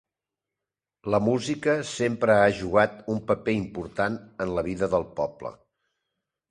[1.15, 5.59] La música sempre ha jugat un paper important en la vida del poble.